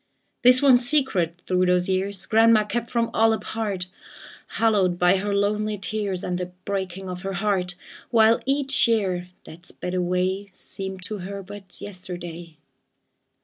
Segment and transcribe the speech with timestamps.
[0.41, 3.85] This one secret through those years Grandma kept from all apart,
[4.57, 7.75] Hallowed by her lonely tears And the breaking of her heart;
[8.09, 12.57] While each year that sped away Seemed to her but yesterday.